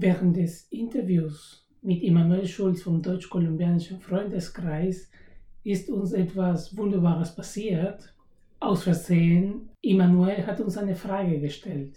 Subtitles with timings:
[0.00, 5.10] Während des Interviews mit Immanuel Schulz vom Deutsch-Kolumbianischen Freundeskreis
[5.64, 8.14] ist uns etwas Wunderbares passiert.
[8.60, 11.96] Aus Versehen, Immanuel hat uns eine Frage gestellt.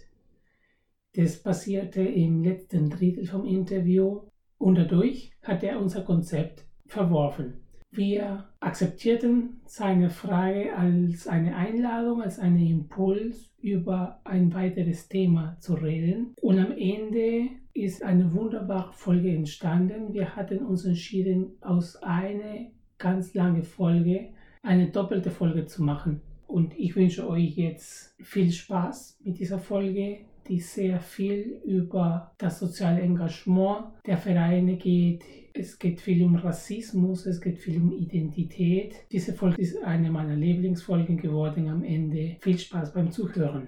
[1.15, 4.21] Das passierte im letzten Drittel vom Interview
[4.57, 7.61] und dadurch hat er unser Konzept verworfen.
[7.91, 15.75] Wir akzeptierten seine Frage als eine Einladung, als einen Impuls, über ein weiteres Thema zu
[15.75, 16.33] reden.
[16.41, 20.13] Und am Ende ist eine wunderbare Folge entstanden.
[20.13, 22.67] Wir hatten uns entschieden, aus einer
[22.97, 24.29] ganz langen Folge
[24.61, 26.21] eine doppelte Folge zu machen.
[26.47, 32.59] Und ich wünsche euch jetzt viel Spaß mit dieser Folge die sehr viel über das
[32.59, 35.23] soziale Engagement der Vereine geht.
[35.53, 38.95] Es geht viel um Rassismus, es geht viel um Identität.
[39.11, 42.37] Diese Folge ist eine meiner Lieblingsfolgen geworden am Ende.
[42.39, 43.67] Viel Spaß beim Zuhören.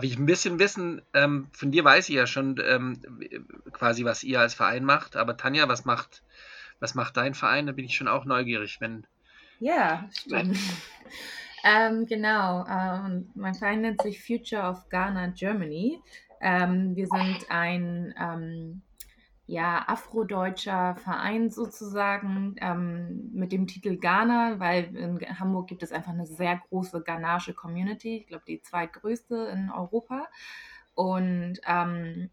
[0.00, 3.02] Darf ich ein bisschen wissen, ähm, von dir weiß ich ja schon ähm,
[3.70, 6.22] quasi, was ihr als Verein macht, aber Tanja, was macht,
[6.78, 7.66] was macht dein Verein?
[7.66, 9.06] Da bin ich schon auch neugierig, wenn.
[9.58, 10.56] Ja, stimmt.
[11.64, 16.00] ähm, genau, ähm, mein Verein nennt sich Future of Ghana Germany.
[16.40, 18.80] Ähm, wir sind ein ähm,
[19.50, 26.12] ja, afrodeutscher Verein sozusagen ähm, mit dem Titel Ghana, weil in Hamburg gibt es einfach
[26.12, 30.28] eine sehr große ghanaische Community, ich glaube die zweitgrößte in Europa.
[30.94, 32.30] Und ähm,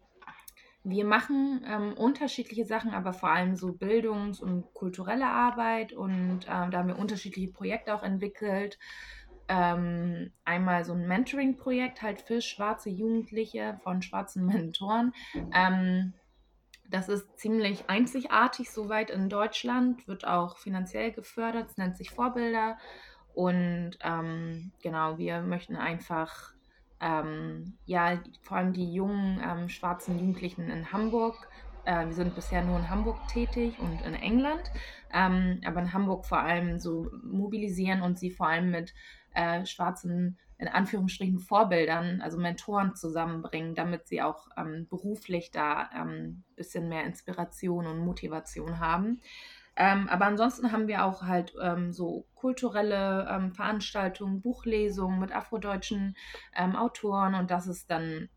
[0.84, 6.70] wir machen ähm, unterschiedliche Sachen, aber vor allem so Bildungs- und kulturelle Arbeit und ähm,
[6.70, 8.78] da haben wir unterschiedliche Projekte auch entwickelt.
[9.48, 15.12] Ähm, einmal so ein Mentoring-Projekt halt für schwarze Jugendliche von schwarzen Mentoren.
[15.52, 16.12] Ähm,
[16.90, 22.78] das ist ziemlich einzigartig soweit in Deutschland, wird auch finanziell gefördert, es nennt sich Vorbilder.
[23.34, 26.54] Und ähm, genau, wir möchten einfach,
[27.00, 31.48] ähm, ja, vor allem die jungen ähm, schwarzen Jugendlichen in Hamburg.
[31.84, 34.62] Äh, wir sind bisher nur in Hamburg tätig und in England,
[35.12, 38.94] ähm, aber in Hamburg vor allem so mobilisieren und sie vor allem mit
[39.34, 46.08] äh, schwarzen in Anführungsstrichen Vorbildern, also Mentoren zusammenbringen, damit sie auch ähm, beruflich da ein
[46.08, 49.20] ähm, bisschen mehr Inspiration und Motivation haben.
[49.76, 56.16] Ähm, aber ansonsten haben wir auch halt ähm, so kulturelle ähm, Veranstaltungen, Buchlesungen mit afrodeutschen
[56.56, 58.28] ähm, Autoren und das ist dann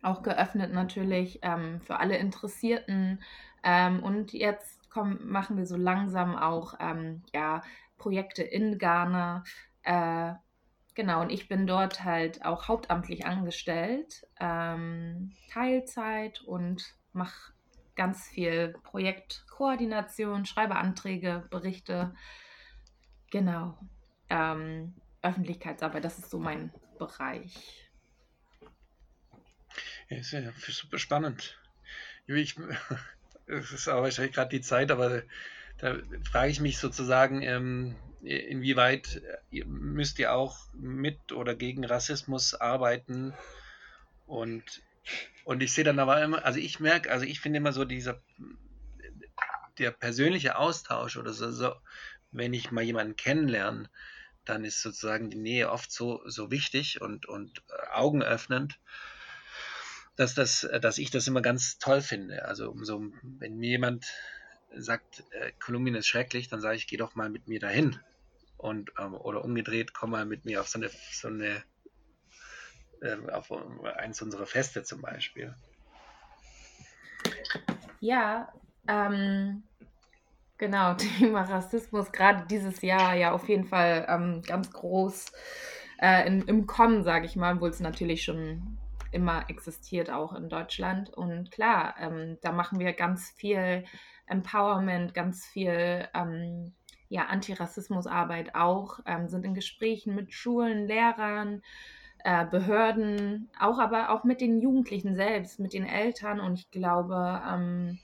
[0.00, 3.20] auch geöffnet natürlich für alle Interessierten.
[3.64, 6.78] Und jetzt kommen, machen wir so langsam auch
[7.34, 7.64] ja,
[7.96, 9.42] Projekte in Ghana.
[9.82, 10.34] Äh,
[10.98, 17.52] Genau, und ich bin dort halt auch hauptamtlich angestellt, ähm, Teilzeit und mache
[17.94, 22.16] ganz viel Projektkoordination, schreibe Anträge, Berichte.
[23.30, 23.78] Genau.
[24.28, 24.92] Ähm,
[25.22, 27.88] Öffentlichkeitsarbeit, das ist so mein Bereich.
[30.08, 31.60] Ja, ist ja super spannend.
[32.26, 32.56] Ich,
[33.46, 35.22] es ist auch wahrscheinlich gerade die Zeit, aber
[35.76, 35.94] da
[36.28, 43.34] frage ich mich sozusagen, ähm, inwieweit äh, müsst ihr auch mit oder gegen Rassismus arbeiten?
[44.26, 44.82] Und,
[45.44, 48.20] und ich sehe dann aber immer, also ich merke, also ich finde immer so dieser
[49.78, 51.72] der persönliche Austausch oder so, so,
[52.32, 53.88] wenn ich mal jemanden kennenlerne,
[54.44, 58.78] dann ist sozusagen die Nähe oft so, so wichtig und, und äh, augenöffnend,
[60.16, 62.44] dass, das, dass ich das immer ganz toll finde.
[62.44, 64.06] Also umso, wenn mir jemand
[64.74, 68.00] sagt, äh, Kolumbien ist schrecklich, dann sage ich, geh doch mal mit mir dahin.
[68.58, 71.62] Und, ähm, oder umgedreht, komm mal mit mir auf so eine, so eine
[73.00, 73.52] äh, auf
[73.96, 75.54] eins unserer Feste zum Beispiel.
[78.00, 78.52] Ja,
[78.88, 79.62] ähm,
[80.56, 85.32] genau, Thema Rassismus, gerade dieses Jahr ja auf jeden Fall ähm, ganz groß
[86.00, 88.78] äh, in, im Kommen, sage ich mal, obwohl es natürlich schon
[89.10, 91.10] immer existiert, auch in Deutschland.
[91.10, 93.84] Und klar, ähm, da machen wir ganz viel
[94.26, 96.74] Empowerment, ganz viel ähm,
[97.08, 101.62] ja, Antirassismusarbeit auch, ähm, sind in Gesprächen mit Schulen, Lehrern,
[102.24, 106.40] äh, Behörden, auch aber auch mit den Jugendlichen selbst, mit den Eltern.
[106.40, 107.98] Und ich glaube, ähm,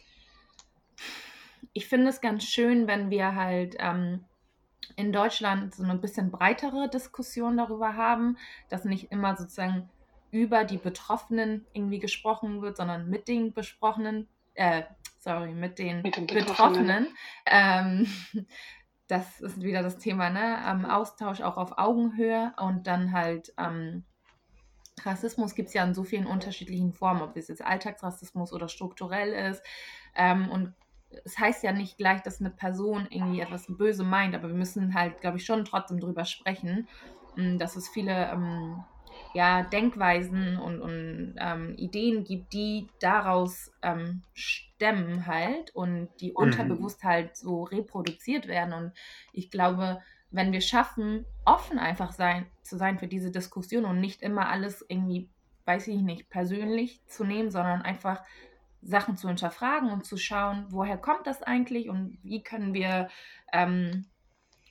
[1.73, 4.25] ich finde es ganz schön, wenn wir halt ähm,
[4.97, 9.89] in Deutschland so eine bisschen breitere Diskussion darüber haben, dass nicht immer sozusagen
[10.31, 14.83] über die Betroffenen irgendwie gesprochen wird, sondern mit den Besprochenen, äh,
[15.21, 16.87] sorry, mit den, mit den Betroffenen.
[16.87, 17.09] Betroffenen.
[17.47, 18.47] Ähm,
[19.09, 20.59] das ist wieder das Thema, ne?
[20.67, 24.05] Ähm, Austausch auch auf Augenhöhe und dann halt, ähm,
[25.03, 29.33] Rassismus gibt es ja in so vielen unterschiedlichen Formen, ob es jetzt Alltagsrassismus oder strukturell
[29.51, 29.63] ist.
[30.15, 30.73] Ähm, und
[31.25, 34.95] es heißt ja nicht gleich, dass eine Person irgendwie etwas böse meint, aber wir müssen
[34.95, 36.89] halt, glaube ich, schon trotzdem drüber sprechen,
[37.35, 38.85] hm, dass es viele ähm,
[39.35, 46.37] ja, Denkweisen und, und ähm, Ideen gibt, die daraus ähm, stemmen halt und die mhm.
[46.37, 48.73] unterbewusst halt so reproduziert werden.
[48.73, 48.93] Und
[49.33, 50.01] ich glaube,
[50.31, 54.85] wenn wir schaffen, offen einfach sein, zu sein für diese Diskussion und nicht immer alles
[54.89, 55.29] irgendwie,
[55.65, 58.23] weiß ich nicht, persönlich zu nehmen, sondern einfach
[58.83, 63.09] Sachen zu hinterfragen und zu schauen, woher kommt das eigentlich und wie können wir
[63.53, 64.07] ähm,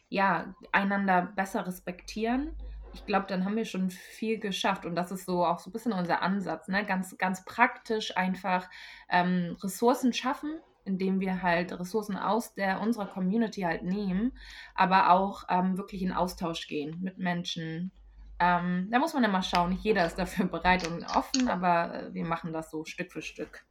[0.09, 2.56] ja, einander besser respektieren.
[2.94, 5.74] Ich glaube, dann haben wir schon viel geschafft und das ist so auch so ein
[5.74, 6.86] bisschen unser Ansatz, ne?
[6.86, 8.69] ganz, ganz praktisch einfach
[9.10, 14.34] ähm, Ressourcen schaffen, indem wir halt Ressourcen aus der unserer Community halt nehmen,
[14.75, 17.92] aber auch ähm, wirklich in Austausch gehen mit Menschen.
[18.40, 22.13] Ähm, da muss man immer schauen, nicht jeder ist dafür bereit und offen, aber äh,
[22.13, 23.66] wir machen das so Stück für Stück.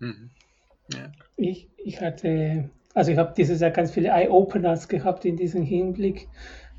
[0.00, 0.30] Mhm.
[0.92, 1.12] Ja.
[1.36, 6.28] Ich, ich hatte, also ich habe dieses Jahr ganz viele Eye-Openers gehabt in diesem Hinblick.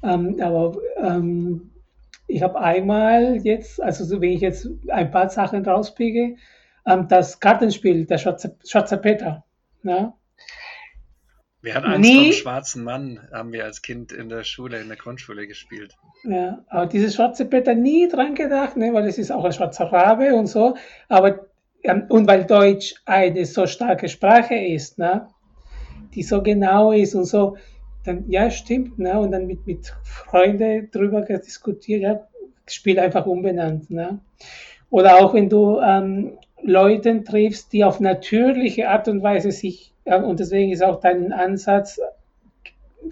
[0.05, 1.71] Ähm, aber ähm,
[2.27, 6.37] ich habe einmal jetzt, also so wie ich jetzt ein paar Sachen rauspicke,
[6.85, 9.43] ähm, das Kartenspiel, der Schwarze, Schwarze Peter.
[9.83, 10.13] Ja?
[11.61, 14.87] Wir hatten Angst Nie, vom schwarzen Mann, haben wir als Kind in der Schule, in
[14.87, 15.97] der Grundschule gespielt.
[16.23, 19.91] Ja, aber dieses schwarze Peter nie dran gedacht, ne, weil es ist auch ein schwarzer
[19.91, 20.75] Rabe und so.
[21.09, 21.47] Aber
[22.09, 25.27] und weil Deutsch eine so starke Sprache ist, ne,
[26.13, 27.57] die so genau ist und so,
[28.07, 32.27] dann, ja, stimmt, ne, und dann mit, mit Freunden drüber diskutiert, ja,
[32.67, 34.19] Spiel einfach umbenannt, ne.
[34.89, 40.19] Oder auch wenn du ähm, Leuten triffst, die auf natürliche Art und Weise sich, äh,
[40.19, 41.99] und deswegen ist auch dein Ansatz,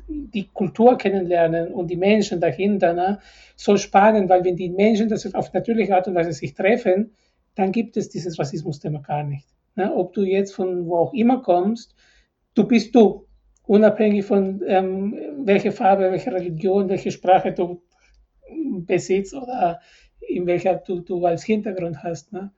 [0.07, 3.19] die Kultur kennenlernen und die Menschen dahinter, ne,
[3.55, 7.11] so spannend, weil wenn die Menschen das auf natürliche Art und Weise sich treffen,
[7.55, 9.47] dann gibt es dieses Rassismus-Thema gar nicht.
[9.75, 9.93] Ne?
[9.93, 11.95] Ob du jetzt von wo auch immer kommst,
[12.55, 13.25] du bist du,
[13.65, 17.81] unabhängig von ähm, welche Farbe, welche Religion, welche Sprache du
[18.85, 19.79] besitzt oder
[20.19, 22.33] in welcher du, du als Hintergrund hast.
[22.33, 22.51] Ne?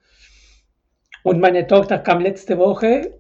[1.24, 3.20] Und meine Tochter kam letzte Woche,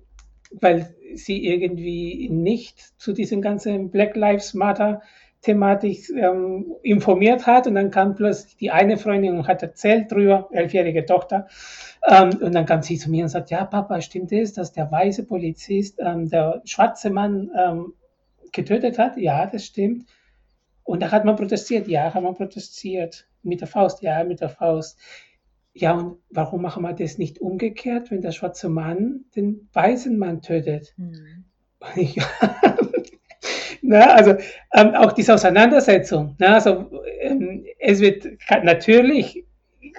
[0.51, 5.01] weil sie irgendwie nicht zu diesem ganzen Black Lives Matter
[5.45, 10.49] Thematik ähm, informiert hat und dann kam plötzlich die eine Freundin und hat erzählt drüber,
[10.51, 11.47] elfjährige Tochter,
[12.07, 14.91] ähm, und dann kam sie zu mir und sagt, ja Papa, stimmt es, dass der
[14.91, 17.93] weiße Polizist ähm, der schwarze Mann ähm,
[18.51, 19.17] getötet hat?
[19.17, 20.07] Ja, das stimmt.
[20.83, 23.27] Und da hat man protestiert, ja, hat man protestiert.
[23.43, 24.99] Mit der Faust, ja, mit der Faust.
[25.73, 30.41] Ja, und warum machen wir das nicht umgekehrt, wenn der schwarze Mann den weißen Mann
[30.41, 30.93] tötet?
[30.97, 31.45] Mhm.
[31.79, 32.15] Und ich,
[33.87, 34.35] Na, also
[34.73, 36.35] ähm, auch diese Auseinandersetzung.
[36.39, 36.89] Na, also
[37.21, 38.25] ähm, es wird
[38.63, 39.45] natürlich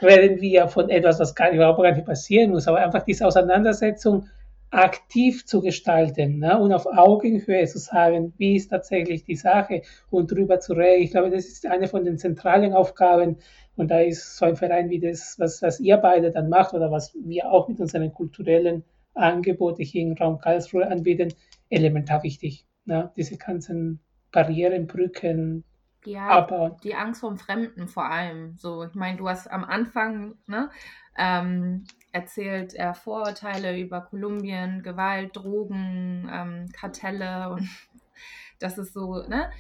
[0.02, 4.28] reden wir von etwas, was gar, überhaupt gar nicht passieren muss, aber einfach diese Auseinandersetzung
[4.70, 10.32] aktiv zu gestalten ne, und auf Augenhöhe zu sagen, wie ist tatsächlich die Sache und
[10.32, 11.04] darüber zu reden.
[11.04, 13.36] Ich glaube, das ist eine von den zentralen Aufgaben
[13.76, 16.90] und da ist so ein Verein wie das, was, was ihr beide dann macht oder
[16.90, 18.82] was wir auch mit unseren kulturellen
[19.14, 21.32] Angeboten hier im Raum Karlsruhe anbieten,
[21.70, 24.00] elementar wichtig ne, diese ganzen
[24.32, 25.64] Barrieren, Brücken,
[26.06, 28.56] ja, aber die Angst vom Fremden vor allem.
[28.58, 30.70] So, ich meine, du hast am Anfang ne,
[31.18, 37.68] ähm, erzählt äh, Vorurteile über Kolumbien, Gewalt, Drogen, ähm, Kartelle und
[38.60, 39.50] das ist so, ne,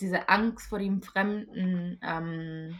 [0.00, 2.78] diese Angst vor dem Fremden, ähm,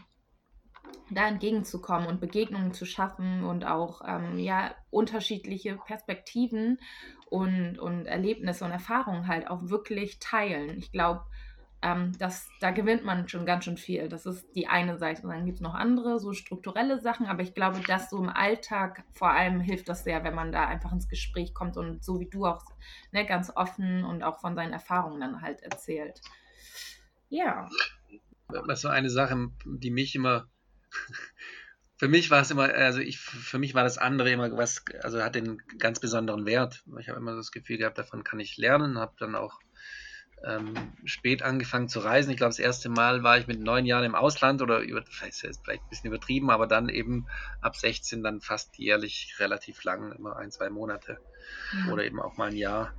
[1.09, 6.79] da entgegenzukommen und Begegnungen zu schaffen und auch ähm, ja, unterschiedliche Perspektiven
[7.29, 10.77] und, und Erlebnisse und Erfahrungen halt auch wirklich teilen.
[10.77, 11.23] Ich glaube,
[11.81, 12.11] ähm,
[12.59, 14.09] da gewinnt man schon ganz schön viel.
[14.09, 15.23] Das ist die eine Seite.
[15.23, 18.29] Und dann gibt es noch andere, so strukturelle Sachen, aber ich glaube, dass so im
[18.29, 22.19] Alltag vor allem hilft das sehr, wenn man da einfach ins Gespräch kommt und so
[22.19, 22.63] wie du auch
[23.11, 26.21] ne, ganz offen und auch von seinen Erfahrungen dann halt erzählt.
[27.29, 27.69] Ja.
[28.47, 30.47] Was so eine Sache, die mich immer
[31.97, 35.21] für mich war es immer, also ich, für mich war das andere immer was, also
[35.21, 36.83] hat den ganz besonderen Wert.
[36.99, 39.59] Ich habe immer das Gefühl gehabt, davon kann ich lernen, habe dann auch
[40.45, 40.75] ähm,
[41.05, 42.29] spät angefangen zu reisen.
[42.29, 45.37] Ich glaube, das erste Mal war ich mit neun Jahren im Ausland oder über, vielleicht,
[45.37, 47.27] vielleicht ein bisschen übertrieben, aber dann eben
[47.61, 51.19] ab 16 dann fast jährlich relativ lang, immer ein, zwei Monate
[51.73, 51.91] mhm.
[51.91, 52.93] oder eben auch mal ein Jahr.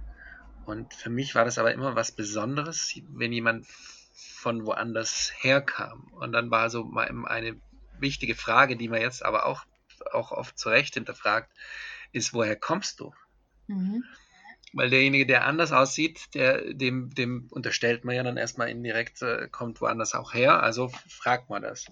[0.66, 3.66] Und für mich war das aber immer was Besonderes, wenn jemand
[4.12, 6.09] von woanders herkam.
[6.12, 7.61] Und dann war so mal eine
[8.00, 9.64] wichtige Frage, die man jetzt aber auch,
[10.12, 11.50] auch oft zu Recht hinterfragt,
[12.12, 13.12] ist, woher kommst du?
[13.66, 14.02] Mhm.
[14.72, 19.48] weil derjenige, der anders aussieht, der, dem, dem unterstellt man ja dann erstmal indirekt, äh,
[19.50, 21.86] kommt woanders auch her, also fragt man das.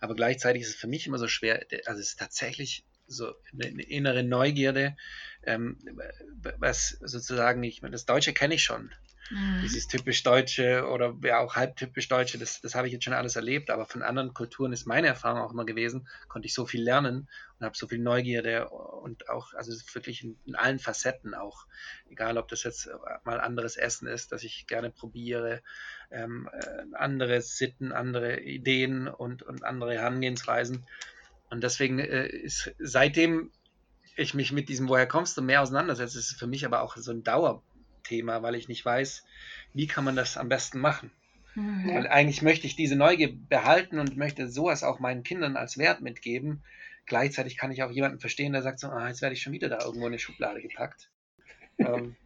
[0.00, 3.82] Aber gleichzeitig ist es für mich immer so schwer, also es ist tatsächlich so eine
[3.82, 4.96] innere Neugierde,
[5.42, 5.78] ähm,
[6.58, 8.92] was sozusagen, ich meine, das Deutsche kenne ich schon.
[9.30, 9.60] Mhm.
[9.62, 13.12] Dieses typisch Deutsche oder ja auch halb typisch Deutsche, das, das habe ich jetzt schon
[13.12, 16.66] alles erlebt, aber von anderen Kulturen ist meine Erfahrung auch immer gewesen, konnte ich so
[16.66, 21.34] viel lernen und habe so viel Neugierde und auch, also wirklich in, in, allen Facetten
[21.34, 21.66] auch,
[22.10, 22.90] egal ob das jetzt
[23.24, 25.62] mal anderes Essen ist, das ich gerne probiere,
[26.10, 30.86] ähm, äh, andere Sitten, andere Ideen und, und andere Herangehensweisen.
[31.50, 33.52] Und deswegen äh, ist seitdem
[34.16, 36.96] ich mich mit diesem Woher kommst du mehr auseinandersetze, ist es für mich aber auch
[36.96, 37.22] so ein
[38.00, 39.24] Dauerthema, weil ich nicht weiß,
[39.74, 41.10] wie kann man das am besten machen.
[41.54, 41.88] Mhm.
[41.88, 46.00] Weil eigentlich möchte ich diese Neugier behalten und möchte sowas auch meinen Kindern als Wert
[46.00, 46.62] mitgeben.
[47.06, 49.68] Gleichzeitig kann ich auch jemanden verstehen, der sagt so, ah, jetzt werde ich schon wieder
[49.68, 51.10] da irgendwo in eine Schublade gepackt.
[51.78, 52.16] ähm,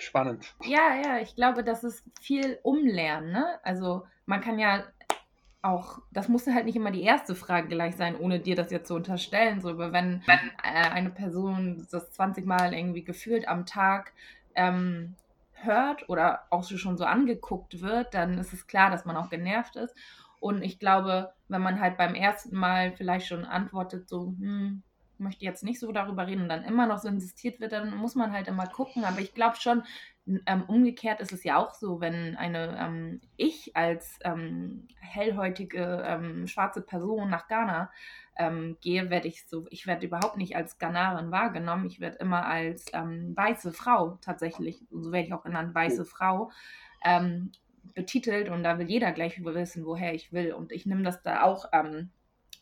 [0.00, 0.54] spannend.
[0.64, 3.32] Ja, ja, ich glaube, das ist viel Umlernen.
[3.32, 3.58] Ne?
[3.62, 4.84] Also man kann ja
[5.62, 8.88] auch, das musste halt nicht immer die erste Frage gleich sein, ohne dir das jetzt
[8.88, 9.60] zu unterstellen.
[9.60, 14.12] So, aber wenn, wenn äh, eine Person das 20 Mal irgendwie gefühlt am Tag
[14.54, 15.16] ähm,
[15.54, 19.76] hört oder auch schon so angeguckt wird, dann ist es klar, dass man auch genervt
[19.76, 19.94] ist.
[20.40, 24.82] Und ich glaube, wenn man halt beim ersten Mal vielleicht schon antwortet, so, hm,
[25.18, 28.16] möchte jetzt nicht so darüber reden und dann immer noch so insistiert wird, dann muss
[28.16, 29.04] man halt immer gucken.
[29.04, 29.84] Aber ich glaube schon,
[30.46, 36.46] ähm, umgekehrt ist es ja auch so, wenn eine ähm, ich als ähm, hellhäutige ähm,
[36.46, 37.90] schwarze Person nach Ghana
[38.36, 41.86] ähm, gehe, werde ich so, ich werde überhaupt nicht als Ghanarin wahrgenommen.
[41.86, 46.50] Ich werde immer als ähm, weiße Frau tatsächlich, so werde ich auch genannt, weiße Frau
[47.94, 50.52] betitelt und da will jeder gleich wissen, woher ich will.
[50.52, 51.66] Und ich nehme das da auch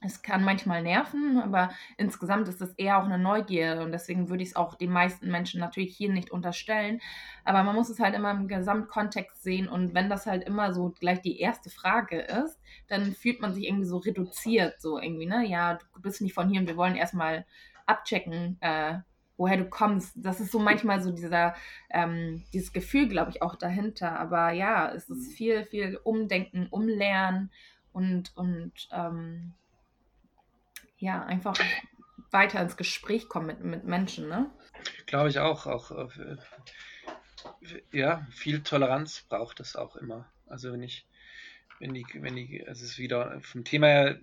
[0.02, 4.42] es kann manchmal nerven, aber insgesamt ist es eher auch eine Neugier und deswegen würde
[4.42, 7.00] ich es auch den meisten Menschen natürlich hier nicht unterstellen.
[7.44, 10.94] Aber man muss es halt immer im Gesamtkontext sehen und wenn das halt immer so
[10.98, 15.46] gleich die erste Frage ist, dann fühlt man sich irgendwie so reduziert, so irgendwie, ne?
[15.46, 17.44] Ja, du bist nicht von hier und wir wollen erstmal
[17.84, 19.00] abchecken, äh,
[19.36, 20.12] woher du kommst.
[20.16, 21.54] Das ist so manchmal so dieser,
[21.90, 24.18] ähm, dieses Gefühl, glaube ich, auch dahinter.
[24.18, 27.50] Aber ja, es ist viel, viel Umdenken, Umlernen
[27.92, 29.54] und, und ähm,
[31.00, 31.58] ja, einfach
[32.30, 34.50] weiter ins Gespräch kommen mit, mit Menschen, ne?
[35.06, 35.66] Glaube ich auch.
[35.66, 36.36] Auch äh,
[37.92, 40.30] ja, viel Toleranz braucht es auch immer.
[40.46, 41.06] Also wenn ich,
[41.78, 44.18] wenn die, wenn die, es ist wieder vom Thema her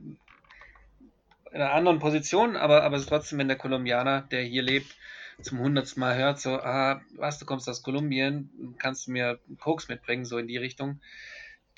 [1.52, 4.96] in einer anderen Position, aber, aber trotzdem, wenn der Kolumbianer, der hier lebt,
[5.42, 9.88] zum hundertsten Mal hört, so, ah, was, du kommst aus Kolumbien, kannst du mir Koks
[9.88, 11.00] mitbringen, so in die Richtung,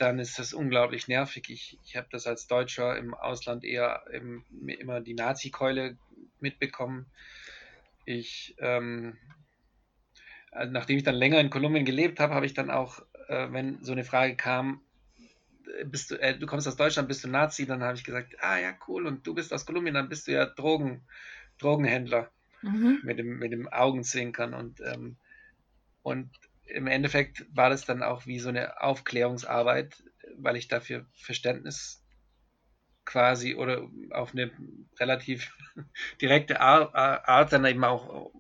[0.02, 1.50] dann ist das unglaublich nervig.
[1.50, 5.98] Ich, ich habe das als Deutscher im Ausland eher im, immer die Nazi-Keule
[6.40, 7.06] mitbekommen.
[8.06, 9.18] Ich, ähm,
[10.52, 13.84] also nachdem ich dann länger in Kolumbien gelebt habe, habe ich dann auch, äh, wenn
[13.84, 14.82] so eine Frage kam,
[15.80, 18.36] äh, bist du, äh, du kommst aus Deutschland, bist du Nazi, dann habe ich gesagt,
[18.42, 21.02] ah ja, cool, und du bist aus Kolumbien, dann bist du ja Drogen,
[21.60, 23.00] Drogenhändler mhm.
[23.04, 25.18] mit, dem, mit dem Augenzwinkern und, ähm,
[26.02, 26.30] und
[26.70, 30.04] im Endeffekt war das dann auch wie so eine Aufklärungsarbeit,
[30.38, 32.04] weil ich dafür Verständnis
[33.06, 34.52] quasi oder auf eine
[35.00, 35.52] relativ
[36.22, 38.32] direkte Art dann eben auch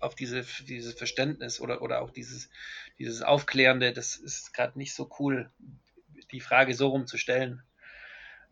[0.00, 2.50] auf diese, dieses Verständnis oder, oder auch dieses,
[2.98, 5.50] dieses Aufklärende, das ist gerade nicht so cool,
[6.30, 7.62] die Frage so rumzustellen,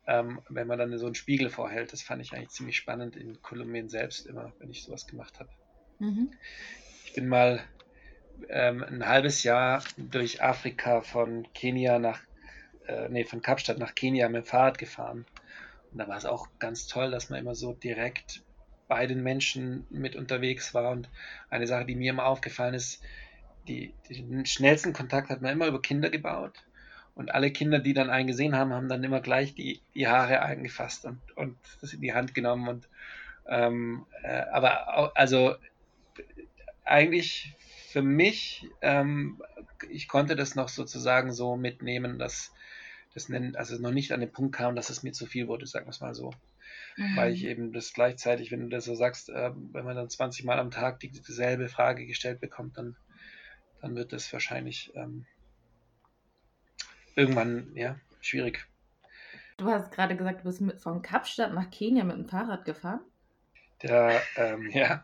[0.07, 1.93] ähm, wenn man dann so einen Spiegel vorhält.
[1.93, 5.50] Das fand ich eigentlich ziemlich spannend in Kolumbien selbst immer, wenn ich sowas gemacht habe.
[5.99, 6.33] Mhm.
[7.05, 7.62] Ich bin mal
[8.49, 12.21] ähm, ein halbes Jahr durch Afrika von Kenia nach,
[12.87, 15.26] äh, nee, von Kapstadt nach Kenia mit dem Fahrrad gefahren.
[15.93, 18.43] Und da war es auch ganz toll, dass man immer so direkt
[18.88, 20.90] bei den Menschen mit unterwegs war.
[20.90, 21.09] Und
[21.50, 23.02] eine Sache, die mir immer aufgefallen ist,
[23.66, 26.64] die, den schnellsten Kontakt hat man immer über Kinder gebaut.
[27.14, 30.43] Und alle Kinder, die dann einen gesehen haben, haben dann immer gleich die, die Haare
[30.43, 32.69] eingefasst und, und das in die Hand genommen.
[32.69, 32.88] Und
[33.49, 35.55] ähm, äh, aber auch, also
[36.85, 37.55] eigentlich
[37.97, 39.43] für mich, ähm,
[39.88, 42.53] ich konnte das noch sozusagen so mitnehmen, dass
[43.15, 45.87] das also noch nicht an den Punkt kam, dass es mir zu viel wurde, sagen
[45.87, 46.35] wir es mal so.
[46.99, 47.17] Mhm.
[47.17, 50.45] Weil ich eben das gleichzeitig, wenn du das so sagst, äh, wenn man dann 20
[50.45, 52.97] Mal am Tag die, dieselbe Frage gestellt bekommt, dann,
[53.81, 55.25] dann wird das wahrscheinlich ähm,
[57.15, 58.67] irgendwann ja schwierig.
[59.57, 63.00] Du hast gerade gesagt, du bist mit, von Kapstadt nach Kenia mit dem Fahrrad gefahren.
[63.83, 65.03] Der, ähm, ja.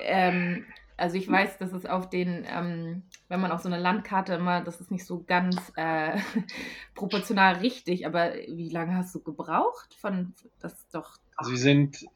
[0.00, 0.64] Ähm,
[1.02, 4.60] also ich weiß, dass es auf den, ähm, wenn man auf so eine Landkarte immer,
[4.60, 6.16] das ist nicht so ganz äh,
[6.94, 9.94] proportional richtig, aber wie lange hast du gebraucht?
[10.00, 11.18] Von das doch.
[11.36, 12.06] Also wir sind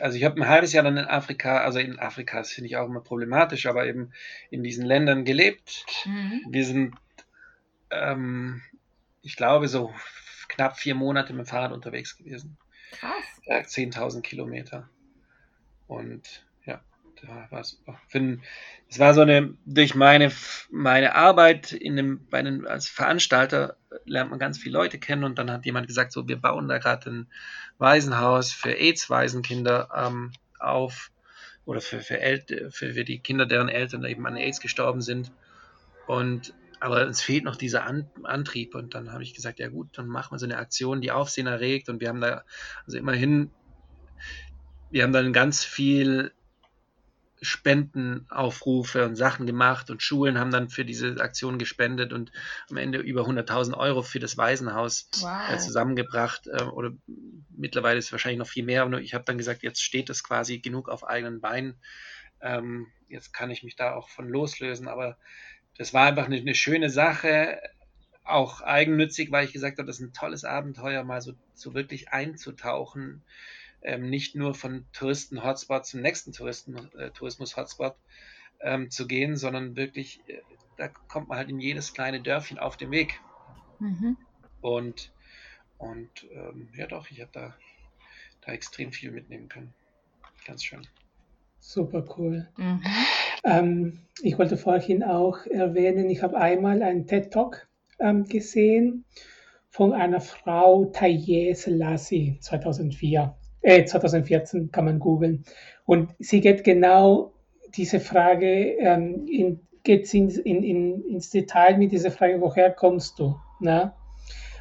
[0.00, 2.76] also ich habe ein halbes Jahr dann in Afrika, also in Afrika, das finde ich
[2.76, 4.12] auch immer problematisch, aber eben
[4.50, 5.86] in diesen Ländern gelebt.
[6.04, 6.42] Mhm.
[6.50, 6.96] Wir sind,
[7.90, 8.60] ähm,
[9.22, 9.94] ich glaube, so
[10.48, 12.58] knapp vier Monate mit dem Fahrrad unterwegs gewesen.
[12.90, 13.24] Krass.
[13.46, 14.90] Äh, 10.000 Kilometer.
[15.86, 16.44] Und
[17.26, 17.82] war es.
[18.98, 20.32] War so eine, durch meine,
[20.70, 25.38] meine Arbeit in dem, bei einem, als Veranstalter lernt man ganz viele Leute kennen und
[25.38, 27.26] dann hat jemand gesagt, so, wir bauen da gerade ein
[27.78, 31.10] Waisenhaus für AIDS-Waisenkinder ähm, auf
[31.64, 35.32] oder für, für, El für, für die Kinder, deren Eltern eben an AIDS gestorben sind.
[36.06, 38.74] Und aber es fehlt noch dieser An Antrieb.
[38.74, 41.46] Und dann habe ich gesagt, ja gut, dann machen wir so eine Aktion, die Aufsehen
[41.46, 41.88] erregt.
[41.88, 42.44] Und wir haben da,
[42.86, 43.50] also immerhin,
[44.90, 46.32] wir haben dann ganz viel
[47.40, 52.32] Spendenaufrufe und Sachen gemacht und Schulen haben dann für diese Aktion gespendet und
[52.70, 55.50] am Ende über 100.000 Euro für das Waisenhaus äh, wow.
[55.52, 56.46] äh, zusammengebracht.
[56.48, 56.92] Äh, oder
[57.56, 58.82] mittlerweile ist es wahrscheinlich noch viel mehr.
[58.82, 61.76] Aber ich habe dann gesagt, jetzt steht es quasi genug auf eigenen Beinen.
[62.40, 64.88] Ähm, jetzt kann ich mich da auch von loslösen.
[64.88, 65.16] Aber
[65.76, 67.60] das war einfach eine, eine schöne Sache,
[68.24, 72.10] auch eigennützig, weil ich gesagt habe, das ist ein tolles Abenteuer, mal so, so wirklich
[72.10, 73.22] einzutauchen
[73.82, 77.96] ähm, nicht nur von Touristen-Hotspot zum nächsten Touristen, äh, Tourismus-Hotspot
[78.60, 80.40] ähm, zu gehen, sondern wirklich, äh,
[80.76, 83.20] da kommt man halt in jedes kleine Dörfchen auf dem Weg.
[83.78, 84.16] Mhm.
[84.60, 85.12] Und,
[85.78, 87.54] und ähm, ja doch, ich habe da,
[88.44, 89.72] da extrem viel mitnehmen können.
[90.44, 90.86] Ganz schön.
[91.60, 92.48] Super cool.
[92.56, 92.82] Mhm.
[93.44, 97.68] Ähm, ich wollte vorhin auch erwähnen, ich habe einmal einen TED Talk
[98.00, 99.04] ähm, gesehen
[99.68, 103.36] von einer Frau, Taye Selassie, 2004
[103.68, 105.44] äh, 2014 kann man googeln.
[105.84, 107.32] Und sie geht genau
[107.76, 113.36] diese Frage, ähm, in, geht in, in, ins Detail mit dieser Frage, woher kommst du?
[113.60, 113.94] Na?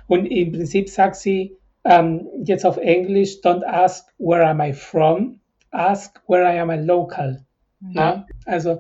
[0.08, 5.40] Und im Prinzip sagt sie ähm, jetzt auf Englisch, don't ask where am I from,
[5.72, 7.46] ask where I am a local.
[7.80, 7.92] Mhm.
[7.94, 8.26] Na?
[8.46, 8.80] Also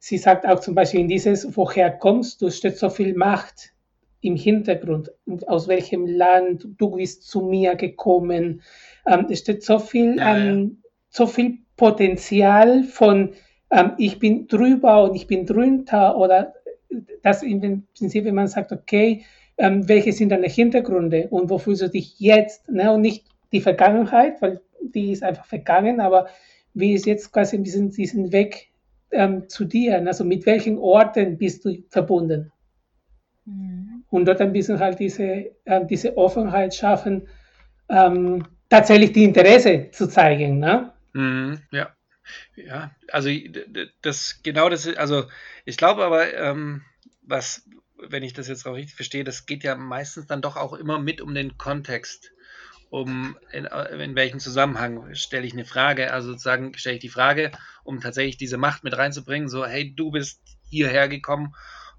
[0.00, 3.72] sie sagt auch zum Beispiel in dieses, woher kommst du, steht so viel Macht
[4.20, 5.10] im Hintergrund,
[5.46, 8.62] aus welchem Land du bist zu mir gekommen,
[9.06, 13.30] ähm, es steht so viel, ja, ähm, so viel Potenzial von
[13.70, 16.54] ähm, ich bin drüber und ich bin drunter oder
[17.22, 19.24] das im Prinzip, wenn man sagt, okay,
[19.58, 22.92] ähm, welche sind deine Hintergründe und wo fühlst du dich jetzt ne?
[22.92, 26.28] und nicht die Vergangenheit, weil die ist einfach vergangen, aber
[26.74, 28.68] wie ist jetzt quasi bisschen diesen Weg
[29.10, 32.52] ähm, zu dir, also mit welchen Orten bist du verbunden?
[34.10, 37.28] Und dort ein bisschen halt diese, äh, diese Offenheit schaffen,
[37.88, 40.58] ähm, tatsächlich die Interesse zu zeigen.
[40.58, 40.92] Ne?
[41.12, 41.90] Mhm, ja.
[42.56, 43.30] Ja, also
[44.02, 45.24] das genau das, also
[45.64, 46.82] ich glaube aber, ähm,
[47.22, 47.66] was,
[48.08, 50.98] wenn ich das jetzt auch richtig verstehe, das geht ja meistens dann doch auch immer
[50.98, 52.32] mit um den Kontext.
[52.90, 57.50] Um in, in welchem Zusammenhang stelle ich eine Frage, also sozusagen stelle ich die Frage,
[57.84, 61.54] um tatsächlich diese Macht mit reinzubringen, so, hey, du bist hierher gekommen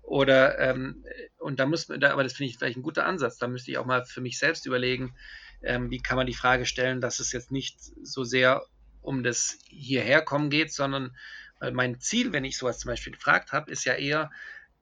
[0.10, 1.04] oder ähm,
[1.38, 3.78] und da muss man, aber das finde ich vielleicht ein guter Ansatz, da müsste ich
[3.78, 5.14] auch mal für mich selbst überlegen,
[5.62, 8.64] ähm, wie kann man die Frage stellen, dass es jetzt nicht so sehr
[9.02, 11.16] um das Hierherkommen geht, sondern
[11.62, 14.32] äh, mein Ziel, wenn ich sowas zum Beispiel gefragt habe, ist ja eher,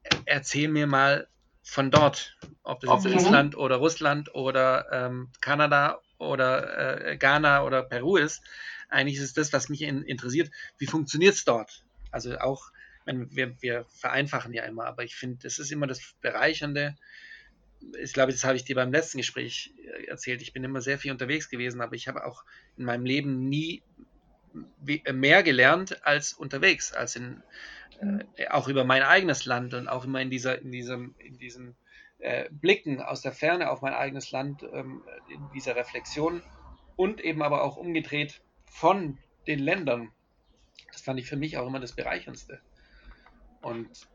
[0.04, 1.28] äh, erzähl mir mal
[1.62, 3.26] von dort, ob das jetzt okay.
[3.26, 8.42] Island oder Russland oder ähm, Kanada oder äh, Ghana oder Peru ist.
[8.88, 10.50] Eigentlich ist es das, was mich in, interessiert.
[10.78, 11.84] Wie funktioniert es dort?
[12.12, 12.72] Also auch,
[13.08, 16.96] wenn wir, wir vereinfachen ja immer, aber ich finde, das ist immer das Bereichernde,
[18.00, 20.42] ich glaube, das habe ich dir beim letzten Gespräch äh, erzählt.
[20.42, 22.44] Ich bin immer sehr viel unterwegs gewesen, aber ich habe auch
[22.76, 23.84] in meinem Leben nie
[25.06, 27.44] äh, mehr gelernt als unterwegs, als in,
[28.36, 31.76] äh, auch über mein eigenes Land und auch immer in dieser, in diesem, in diesem
[32.20, 36.42] äh, Blicken aus der Ferne auf mein eigenes Land, ähm, in dieser Reflexion
[36.96, 40.12] und eben aber auch umgedreht von den Ländern.
[40.92, 42.60] Das fand ich für mich auch immer das Bereicherndste.
[43.68, 44.08] Und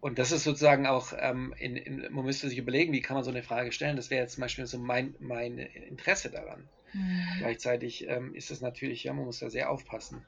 [0.00, 3.24] und das ist sozusagen auch, ähm, in, in, man müsste sich überlegen, wie kann man
[3.24, 3.96] so eine Frage stellen.
[3.96, 6.68] Das wäre jetzt zum Beispiel so mein, mein Interesse daran.
[6.92, 7.22] Mhm.
[7.38, 10.24] Gleichzeitig ähm, ist es natürlich, ja, man muss da sehr aufpassen.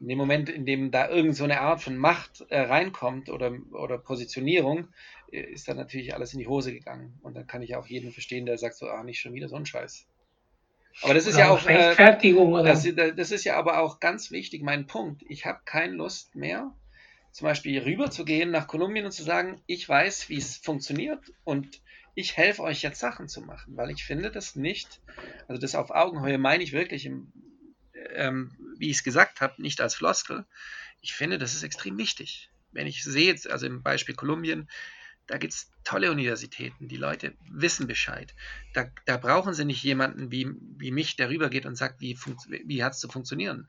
[0.00, 3.52] In dem Moment, in dem da irgend so eine Art von Macht äh, reinkommt oder,
[3.72, 4.88] oder Positionierung,
[5.32, 7.18] äh, ist da natürlich alles in die Hose gegangen.
[7.22, 9.56] Und dann kann ich auch jeden verstehen, der sagt so, ah, nicht schon wieder so
[9.56, 10.06] ein Scheiß.
[11.02, 12.86] Aber das ist ja auch, äh, das,
[13.16, 15.22] das ist ja aber auch ganz wichtig, mein Punkt.
[15.28, 16.74] Ich habe keine Lust mehr,
[17.32, 21.32] zum Beispiel rüber zu gehen nach Kolumbien und zu sagen, ich weiß, wie es funktioniert
[21.44, 21.80] und
[22.14, 25.00] ich helfe euch jetzt Sachen zu machen, weil ich finde das nicht,
[25.48, 27.32] also das auf Augenhöhe meine ich wirklich, im,
[28.14, 30.44] ähm, wie ich es gesagt habe, nicht als Floskel.
[31.00, 32.50] Ich finde, das ist extrem wichtig.
[32.72, 34.68] Wenn ich sehe also im Beispiel Kolumbien,
[35.26, 38.34] da gibt es tolle Universitäten, die Leute wissen Bescheid.
[38.74, 42.18] Da, da brauchen sie nicht jemanden wie, wie mich, der rübergeht und sagt, wie,
[42.64, 43.68] wie hat es zu funktionieren.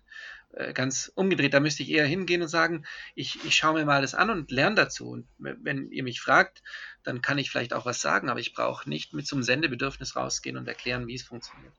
[0.54, 2.86] Äh, ganz umgedreht, da müsste ich eher hingehen und sagen,
[3.16, 5.10] ich, ich schaue mir mal das an und lerne dazu.
[5.10, 6.62] Und wenn ihr mich fragt,
[7.04, 10.16] dann kann ich vielleicht auch was sagen, aber ich brauche nicht mit so einem Sendebedürfnis
[10.16, 11.74] rausgehen und erklären, wie es funktioniert.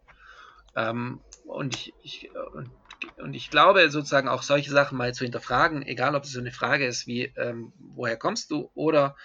[0.75, 2.71] Ähm, und ich, ich, und
[3.17, 6.53] und ich glaube sozusagen auch solche Sachen mal zu hinterfragen, egal ob es so eine
[6.53, 9.17] Frage ist wie, ähm, woher kommst du oder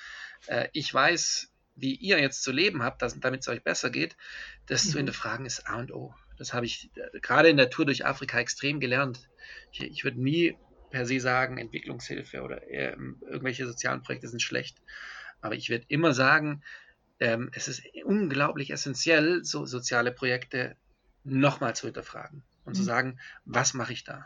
[0.48, 4.18] äh, ich weiß, wie ihr jetzt zu leben habt, damit es euch besser geht,
[4.66, 4.90] das mhm.
[4.90, 6.16] zu hinterfragen ist A und O.
[6.38, 9.30] Das habe ich äh, gerade in der Tour durch Afrika extrem gelernt.
[9.72, 10.58] Ich, ich würde nie
[10.90, 14.78] per se sagen, Entwicklungshilfe oder äh, irgendwelche sozialen Projekte sind schlecht.
[15.42, 16.64] Aber ich würde immer sagen,
[17.20, 20.76] ähm, es ist unglaublich essentiell, so soziale Projekte
[21.24, 22.86] nochmal zu hinterfragen und zu mhm.
[22.86, 24.26] sagen, was mache ich da?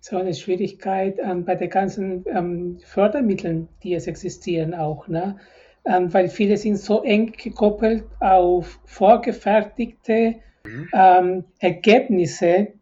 [0.00, 5.38] So eine Schwierigkeit ähm, bei den ganzen ähm, Fördermitteln, die es existieren auch, ne?
[5.84, 10.88] Ähm, weil viele sind so eng gekoppelt auf vorgefertigte mhm.
[10.92, 12.74] Ähm, Ergebnisse.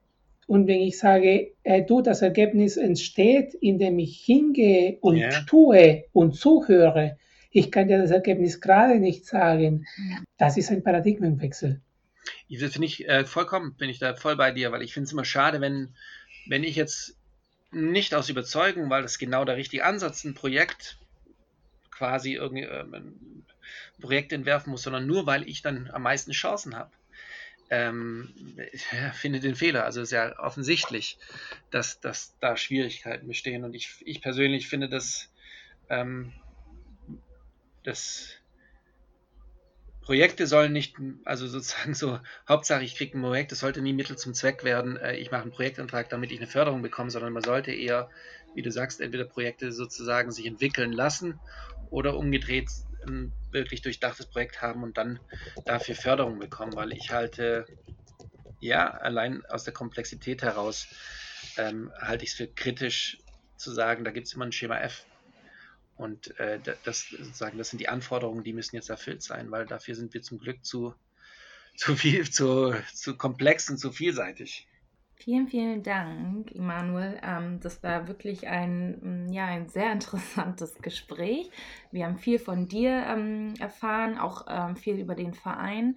[0.48, 5.44] Und wenn ich sage, äh, du, das Ergebnis entsteht, indem ich hingehe und yeah.
[5.46, 7.18] tue und zuhöre,
[7.50, 9.86] ich kann dir das Ergebnis gerade nicht sagen,
[10.38, 11.82] das ist ein Paradigmenwechsel.
[12.48, 15.12] Das finde ich äh, vollkommen, bin ich da voll bei dir, weil ich finde es
[15.12, 15.90] immer schade, wenn,
[16.46, 17.18] wenn ich jetzt
[17.70, 20.98] nicht aus Überzeugung, weil das genau der richtige Ansatz, ein Projekt
[21.90, 23.44] quasi irgendwie äh, ein
[24.00, 26.90] Projekt entwerfen muss, sondern nur weil ich dann am meisten Chancen habe.
[27.70, 28.32] Ähm,
[28.92, 29.84] ja, finde den Fehler.
[29.84, 31.18] Also ist ja offensichtlich,
[31.70, 33.64] dass, dass da Schwierigkeiten bestehen.
[33.64, 35.30] Und ich, ich persönlich finde, dass,
[35.90, 36.32] ähm,
[37.84, 38.38] dass
[40.08, 44.16] Projekte sollen nicht, also sozusagen so, Hauptsache ich kriege ein Projekt, das sollte nie Mittel
[44.16, 47.42] zum Zweck werden, äh, ich mache einen Projektantrag, damit ich eine Förderung bekomme, sondern man
[47.42, 48.08] sollte eher,
[48.54, 51.38] wie du sagst, entweder Projekte sozusagen sich entwickeln lassen
[51.90, 52.70] oder umgedreht
[53.06, 55.20] ein wirklich durchdachtes Projekt haben und dann
[55.64, 57.66] dafür Förderung bekommen, weil ich halte,
[58.60, 60.88] ja, allein aus der Komplexität heraus
[61.56, 63.18] ähm, halte ich es für kritisch
[63.56, 65.04] zu sagen, da gibt es immer ein Schema F
[65.98, 69.96] und äh, das sozusagen, das sind die Anforderungen, die müssen jetzt erfüllt sein, weil dafür
[69.96, 70.94] sind wir zum Glück zu,
[71.76, 74.66] zu viel, zu, zu komplex und zu vielseitig.
[75.20, 77.18] Vielen, vielen Dank, Immanuel.
[77.24, 81.50] Ähm, das war wirklich ein, mm, ja, ein sehr interessantes Gespräch.
[81.90, 85.96] Wir haben viel von dir ähm, erfahren, auch ähm, viel über den Verein.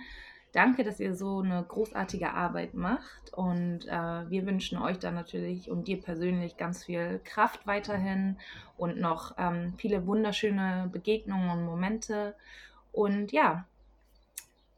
[0.54, 5.70] Danke, dass ihr so eine großartige Arbeit macht und äh, wir wünschen euch dann natürlich
[5.70, 8.38] und dir persönlich ganz viel Kraft weiterhin
[8.76, 9.36] und noch
[9.78, 12.36] viele wunderschöne Begegnungen und Momente.
[12.92, 13.66] Und ja,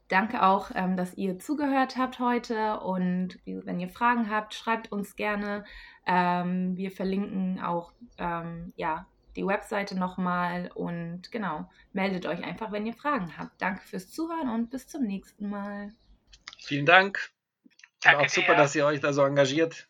[0.08, 5.16] danke auch, ähm, dass ihr zugehört habt heute und wenn ihr Fragen habt, schreibt uns
[5.16, 5.64] gerne.
[6.06, 12.86] Ähm, wir verlinken auch ähm, ja, die Webseite nochmal und genau, meldet euch einfach, wenn
[12.86, 13.60] ihr Fragen habt.
[13.60, 15.92] Danke fürs Zuhören und bis zum nächsten Mal.
[16.58, 17.30] Vielen Dank.
[18.02, 18.56] Danke auch super, dir.
[18.56, 19.88] dass ihr euch da so engagiert.